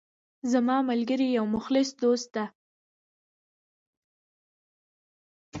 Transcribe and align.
زما 0.51 0.77
ملګری 0.89 1.27
یو 1.37 1.45
مخلص 1.55 1.89
دوست 2.03 2.27
ده 2.35 2.45